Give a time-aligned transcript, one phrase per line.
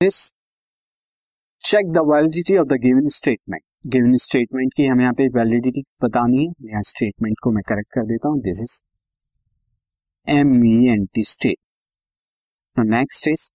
[0.00, 0.16] This
[1.64, 3.62] check the validity of the given statement
[3.92, 8.04] given statement की हमें यहाँ पे वैलिडिटी बतानी है। यहाँ स्टेटमेंट को मैं करेक्ट कर
[8.06, 8.74] देता हूँ। This is
[10.26, 11.56] M E N T state
[12.76, 13.48] next is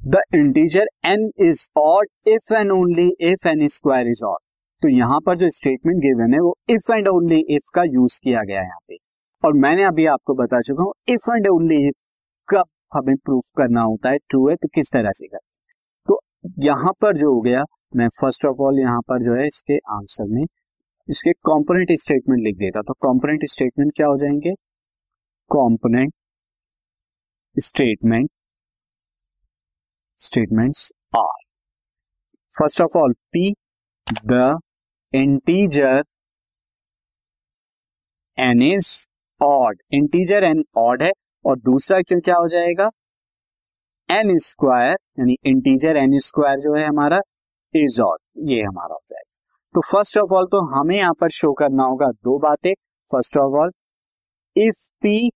[0.00, 4.38] the integer n is odd if and only if n square is odd
[4.82, 8.42] तो यहाँ पर जो स्टेटमेंट गिवन है, वो इफ़ एंड ओनली इफ़ का यूज़ किया
[8.42, 8.96] गया है यहाँ पे।
[9.42, 11.96] और मैंने अभी आपको बता चुका हूँ इफ़ एंड ओनली इफ़
[12.48, 15.38] कब हमें प्रूफ करना होता है ट्रू है तो किस तरह से कर
[16.08, 16.20] तो
[16.64, 17.62] यहाँ पर जो हो गया,
[17.96, 20.44] मैं फ़र्स्ट ऑफ़ ऑल यहाँ पर जो है इसके आंसर में
[21.08, 24.54] इसके कॉम्पोनेंट स्टेटमेंट लिख देता तो कॉम्पोनेंट स्टेटमेंट क्या हो जाएँगे?
[25.50, 26.12] Component
[27.56, 28.30] statement
[30.18, 31.42] statements are
[32.52, 33.50] first of all P
[34.26, 34.58] the
[35.12, 36.02] integer
[38.38, 38.90] n is
[39.40, 41.10] odd integer n odd है
[41.44, 42.90] और दूसरा क्यों क्या हो जाएगा?
[44.08, 47.20] एन स्क्वायर यानी इंटीजर एन स्क्वायर जो है हमारा
[47.74, 48.18] इज़ ऑड
[48.50, 49.24] ये हमारा हो जाएगा।
[49.74, 52.72] तो फ़र्स्ट ऑफ़ ऑल तो हमें यहाँ पर शो करना होगा दो बातें।
[53.10, 53.70] First of all
[54.56, 55.30] if P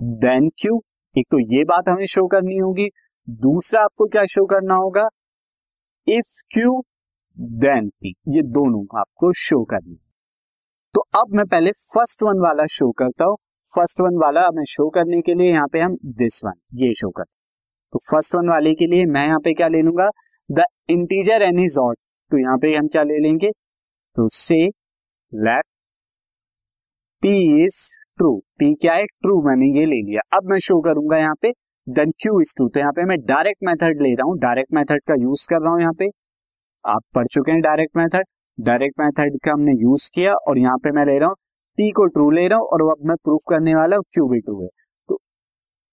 [0.00, 0.80] then Q
[1.14, 2.88] एक तो ये बात हमें शो करनी होगी।
[3.28, 5.08] दूसरा आपको क्या शो करना होगा?
[6.06, 6.80] इफ़ क्यू
[7.36, 9.98] देन पी ये दोनों आपको शो करनी
[10.94, 13.36] तो अब मैं पहले फ़र्स्ट वन वाला शो करता हूँ।
[13.70, 17.10] फ़र्स्ट वन वाला हमें शो करने के लिए यहाँ पे हम दिस वन ये शो
[17.10, 17.24] कर
[17.92, 20.08] तो फ़र्स्ट वन वाले के लिए मैं यहाँ पे क्या ले लूँगा?
[20.50, 21.96] The integer n is odd
[22.30, 23.50] तो यहाँ पे हम क्या ले लेंगे?
[23.50, 24.66] तो से
[25.32, 25.64] let
[27.22, 27.30] P
[27.64, 27.78] is
[28.18, 29.04] true P क्या है?
[29.04, 31.50] ट्रू मैंने ये ले लिया। अब मैं शो करूँगा यहाँ पे
[31.86, 35.04] देन क्यू इज़ ट्रू तो यहाँ पे मैं डायरेक्ट मेथड ले रहा हूँ। डायरेक्ट मेथड
[35.08, 36.08] का यूज़ कर रहा हूँ यहाँ पे।
[36.84, 38.24] आप पढ़ चुके हैं डायरेक्ट मेथड
[38.58, 41.36] डायरेक्ट मेथड का हमने यूज़ किया और यहाँ पे मैं ले रहा हूँ
[41.78, 44.40] पी को ट्रू ले रहा हूँ और अब मैं प्रूफ करने वाला हूँ क्यू भी
[44.40, 44.68] ट्रू है।
[45.08, 45.18] तो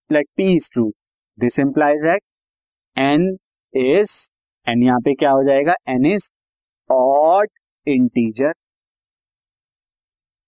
[0.10, 0.92] like P is true
[1.40, 2.22] this implies that
[2.98, 3.28] n
[3.74, 4.14] is
[4.68, 5.76] n यहाँ पे क्या हो जाएगा?
[5.90, 6.30] N is
[6.90, 7.50] odd
[7.88, 8.54] integer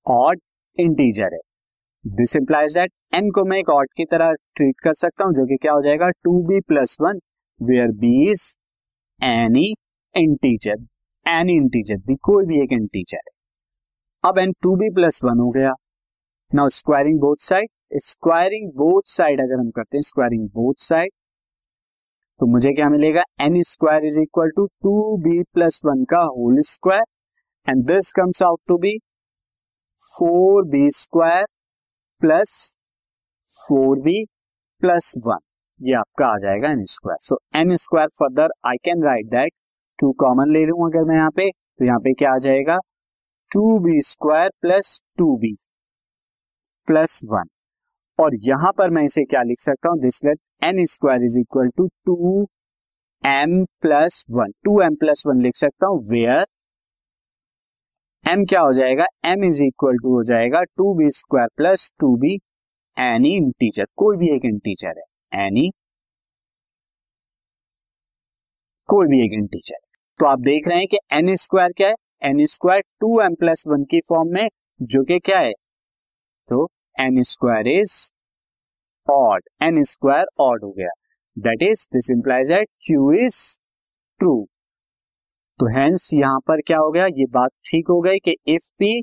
[0.05, 0.39] odd
[0.77, 1.39] integer है।
[2.05, 5.45] दिस इंप्लाइज दैट एन को मैं एक ऑड की तरह ट्रीट कर सकता हूँ, जो
[5.45, 6.09] कि क्या हो जाएगा?
[6.09, 7.19] Two b plus one
[7.61, 8.53] where b is
[9.19, 9.73] any
[10.15, 10.85] integer
[11.25, 13.36] any integer भी, कोई भी एक इंटीजर है।
[14.23, 15.71] अब n two b plus one हो गया।
[16.51, 17.69] Now squaring both side
[18.03, 21.11] squaring both side अगर हम करते हैं स्क्वायरिंग बोथ साइड
[22.39, 23.23] तो मुझे क्या मिलेगा?
[23.41, 27.03] N square is equal to two b plus one का whole square
[27.67, 28.97] and this comes out to be
[29.99, 31.45] four b square
[32.21, 32.57] plus
[33.47, 34.23] four b
[34.81, 35.39] plus one
[35.79, 39.53] ये आपका आ जाएगा n square so n square further I can write that
[39.99, 42.77] two common ले लू अगर मैं यहाँ पे तो यहाँ पे क्या आ जाएगा?
[43.57, 45.51] Two b square plus two b
[46.87, 47.47] plus one.
[48.19, 49.99] और यहाँ पर मैं इसे क्या लिख सकता हूँ?
[49.99, 52.45] This let n square is equal to two
[53.23, 56.45] m plus one two m plus one लिख सकता हूँ वेयर
[58.23, 59.05] एम क्या हो जाएगा?
[59.25, 62.37] एम इज़ इक्वल टू हो जाएगा two b square plus two b
[62.97, 65.69] any integer कोई भी एक इंटीजर है एनी
[68.89, 69.85] कोई भी एक इंटीजर
[70.19, 71.95] तो आप देख रहे हैं कि एन स्क्वायर क्या है?
[72.21, 74.47] N square two m plus one की फॉर्म में,
[74.81, 75.51] जो कि क्या है?
[76.49, 77.95] तो n square is
[79.07, 80.89] odd n square odd हो गया।
[81.37, 83.39] That is this implies that Q is
[84.19, 84.45] true
[85.59, 87.05] तो हेंस यहाँ पर क्या हो गया?
[87.05, 89.01] ये बात ठीक हो गई कि if P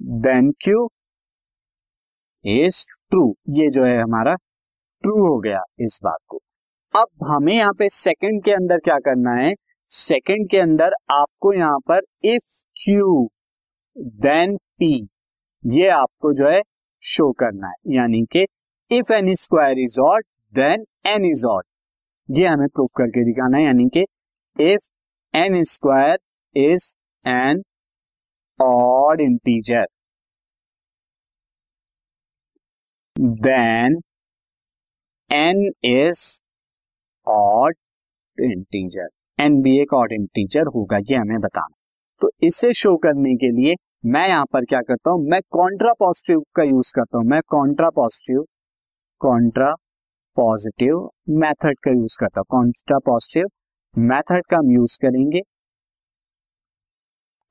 [0.00, 0.88] then Q
[2.44, 3.24] is true
[3.56, 6.40] ये जो है हमारा ट्रू हो गया इस बात को।
[6.94, 9.52] अब हमें यहाँ पे सेकंड के अंदर क्या करना है?
[9.90, 13.28] सेकंड के अंदर आपको यहाँ पर इफ़ क्यू
[14.22, 14.92] देन पी
[15.64, 16.60] ये आपको जो है
[17.02, 18.46] शो करना है। यानी कि
[18.90, 20.24] if n square is odd
[20.54, 21.64] then n is odd
[22.28, 24.04] ये हमें प्रूफ करके दिखाना है। यानी कि
[24.56, 24.88] if
[25.34, 26.18] n square
[26.56, 26.92] is
[27.24, 27.62] an
[28.60, 29.86] odd integer
[33.16, 34.00] then
[35.30, 36.26] n is
[37.26, 37.74] odd
[38.38, 39.08] integer
[39.40, 41.74] n be एक ऑड इंटीजर होगा, ये हमें बताना।
[42.22, 43.74] तो इसे शो करने के लिए
[44.06, 47.88] मैं यहाँ पर क्या करता हूँ, मैं कॉन्ट्रा पॉजिटिव का यूज़ करता हूँ। मैं Contra
[47.90, 48.44] positive
[49.20, 49.72] Contra
[50.36, 51.08] positive
[51.38, 53.46] method का यूज़ करता हूँ। कॉन्ट्रा पॉजिटिव
[53.94, 55.40] मेथड का हम यूज़ करेंगे।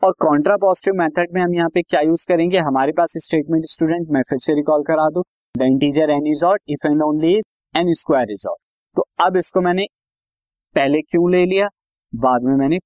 [0.04, 4.08] और कॉन्ट्रा पॉजिटिव मेथड में हम यहाँ पे क्या यूज़ करेंगे, हमारे पास स्टेटमेंट स्टूडेंट
[4.12, 5.24] मैं फिर से रिकॉल करा दू।
[5.56, 7.36] The integer n is odd if and only
[7.74, 8.58] n square is odd
[8.98, 9.86] तो अब इसको मैंने
[10.76, 11.68] पहले क्यों ले लिया?
[12.14, 12.80] बाद में मैंने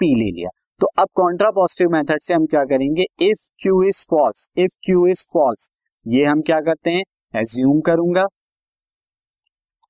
[0.00, 0.50] पी ले लिया।
[0.80, 3.04] तो अब कॉन्ट्रा पॉजिटिव मेथड से हम क्या करेंगे?
[3.22, 5.68] If Q is false if Q is false
[6.06, 7.02] ये हम क्या करते हैं?
[7.34, 8.26] एज्यूम करूँगा।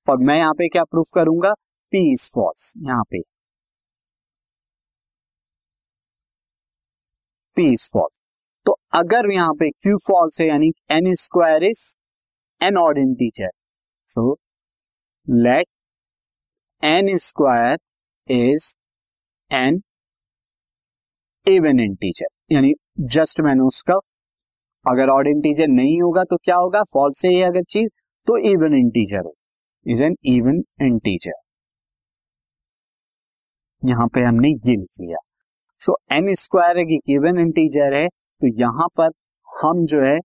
[0.06, 1.52] और मैं यहाँ पे क्या प्रूफ करूँगा?
[1.92, 3.20] पी इज़ फॉल्स यहाँ पे।
[7.56, 8.18] पी इज़ फॉल्स
[8.66, 11.94] तो अगर यहाँ पे क्यू फॉल्स है, यानी n square is
[12.60, 13.50] an odd integer
[14.08, 14.32] so
[15.28, 15.66] let
[16.82, 17.78] n square
[18.30, 18.74] is
[19.50, 19.80] an
[21.46, 22.72] even integer यानी
[23.12, 23.94] जस्ट मैंने उसका,
[24.84, 26.82] अगर ऑड इंटीजर नहीं होगा तो क्या होगा?
[26.84, 27.88] फॉल्स है अगर चीज़
[28.26, 29.34] तो इवन इंटीजर हो
[29.86, 31.40] इज़ एन इवन इंटीजर
[33.82, 35.18] यहाँ पे हमने ये लिख लिया।
[35.80, 39.10] सो एन स्क्वायर एक इवन इंटीजर है तो यहाँ पर
[39.48, 40.18] हम जो है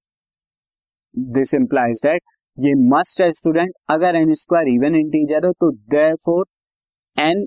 [1.16, 2.22] दिस इंप्लाइज दैट
[2.58, 5.72] ये मस्ट है स्टूडेंट अगर एन स्क्वायर इवन इंटीजर है तो
[6.26, 6.46] therefore
[7.18, 7.46] n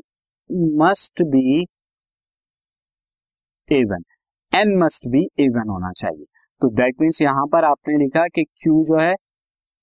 [0.50, 1.60] must be
[3.68, 4.02] even
[4.52, 6.24] n must be even होना चाहिए।
[6.62, 9.14] तो दैट मीन्स यहाँ पर आपने लिखा कि क्यू जो है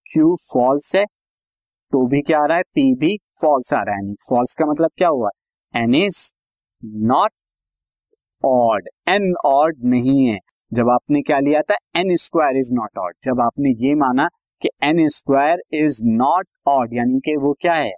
[0.06, 1.06] क्यू फॉल्स है
[1.94, 2.64] तो भी क्या आ रहा है?
[2.64, 5.30] पी भी फॉल्स आ रहा है। फॉल्स का मतलब क्या हुआ?
[5.74, 6.32] N is
[7.12, 7.32] not
[8.44, 10.38] odd n odd नहीं है।
[10.72, 11.76] जब आपने क्या लिया था?
[11.96, 14.28] N square is not odd जब आपने ये माना
[14.62, 17.92] कि n square is not odd यानी कि वो क्या है?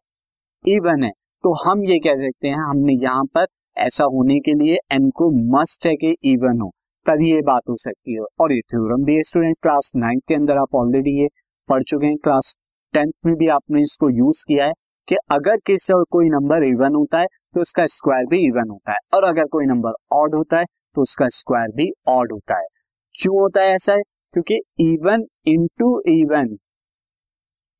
[0.65, 1.11] इवन है।
[1.45, 3.45] तो हम ये कह सकते हैं, हमने यहाँ पर
[3.77, 6.69] ऐसा होने के लिए एन को मस्ट है कि इवन हो
[7.05, 10.57] तभी ये बात हो सकती है। और ये थ्योरम भी स्टूडेंट क्लास नाइन्थ के अंदर
[10.57, 11.27] आप ऑलरेडी ये
[11.69, 12.53] पढ़ चुके हैं क्लास
[12.93, 14.73] टेंथ में भी आपने इसको यूज़ किया है
[15.07, 18.91] कि अगर किसी और कोई नंबर इवन होता है तो उसका स्क्वायर भी इवन होता
[18.91, 22.67] है। और अगर कोई नंबर ऑड होता है तो उसका स्क्वायर भी ऑड होता है।
[23.15, 23.93] क्यों होता है ऐसा?
[23.93, 24.01] है
[24.33, 26.55] क्योंकि even into even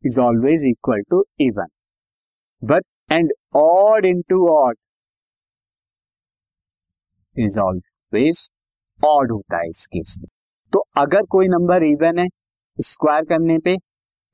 [0.03, 1.68] is always equal to even
[2.61, 4.75] but and odd into odd
[7.36, 8.48] is always
[9.02, 10.28] odd होता है इस केस में।
[10.74, 12.28] तो अगर कोई नंबर इवन है
[12.78, 13.75] स्क्वायर करने पे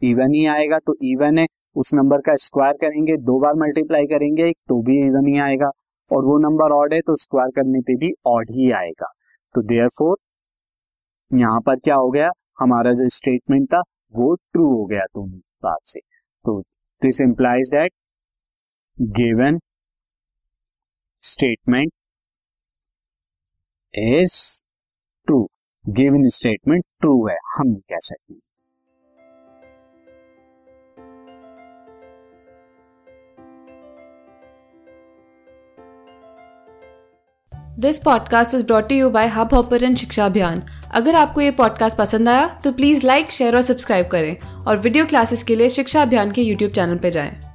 [0.02, 1.46] इवन ही आएगा तो इवन है,
[1.76, 5.70] उस नंबर का स्क्वायर करेंगे, दो बार मल्टीप्लाई करेंगे तो भी इवन ही आएगा,
[6.12, 9.12] और वो नंबर ऑड है तो स्क्वायर करने पे भी ऑड ही आएगा।
[9.56, 10.18] तो देयर फोर
[11.32, 13.82] यहाँ पर क्या हो गया, हमारा जो स्टेटमेंट था,
[14.14, 16.60] वो ट्रू हो गया दोनों बात से। तो
[17.02, 17.92] this implies that
[19.02, 19.60] given
[21.18, 21.94] statement
[23.98, 24.62] is
[25.26, 25.50] true
[25.90, 28.42] given statement true है। हम कह सकते। हैं
[37.80, 42.60] this podcast is brought you by Hubhopper शिक्षा अभियान अगर आपको ये पॉडकास्ट पसंद आया
[42.60, 46.42] तो प्लीज़ लाइक शेयर और सब्सक्राइब करें। और वीडियो क्लासेस के लिए शिक्षा अभियान के
[46.42, 47.51] यूट्यूब चैनल पर जाएँ।